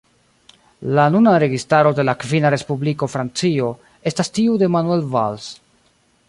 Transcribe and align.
La 0.99 1.03
nuna 1.15 1.33
registaro 1.43 1.91
de 1.99 2.05
la 2.09 2.15
kvina 2.23 2.51
Respubliko 2.55 3.11
Francio 3.17 3.69
estas 4.13 4.35
tiu 4.39 4.57
de 4.63 4.71
Manuel 4.79 5.07
Valls. 5.15 5.49